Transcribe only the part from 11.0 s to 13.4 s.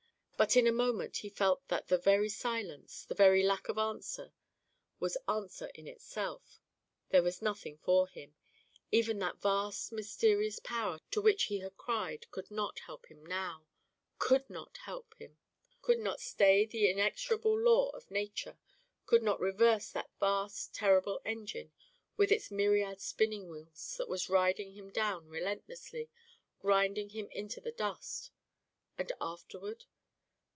to which he had cried could not help him